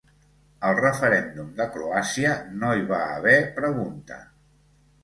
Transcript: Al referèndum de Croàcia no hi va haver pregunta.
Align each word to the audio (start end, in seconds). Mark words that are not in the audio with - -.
Al 0.69 0.77
referèndum 0.79 1.51
de 1.61 1.67
Croàcia 1.75 2.33
no 2.63 2.73
hi 2.81 2.87
va 2.95 3.05
haver 3.13 3.39
pregunta. 3.61 4.21